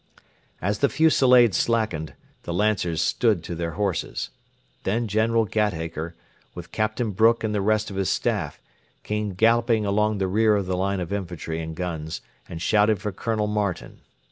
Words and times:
As 0.63 0.79
the 0.79 0.89
fusillade 0.89 1.53
slackened, 1.53 2.15
the 2.41 2.55
Lancers 2.55 3.03
stood 3.03 3.43
to 3.43 3.53
their 3.53 3.73
horses. 3.73 4.31
Then 4.81 5.07
General 5.07 5.45
Gatacre, 5.45 6.15
with 6.55 6.71
Captain 6.71 7.11
Brooke 7.11 7.43
and 7.43 7.53
the 7.53 7.61
rest 7.61 7.91
of 7.91 7.97
his 7.97 8.09
Staff, 8.09 8.59
came 9.03 9.35
galloping 9.35 9.85
along 9.85 10.17
the 10.17 10.25
rear 10.25 10.55
of 10.55 10.65
the 10.65 10.75
line 10.75 11.01
of 11.01 11.13
infantry 11.13 11.61
and 11.61 11.75
guns, 11.75 12.21
and 12.49 12.59
shouted 12.63 12.99
for 12.99 13.11
Colonel 13.11 13.45
Martin. 13.45 13.99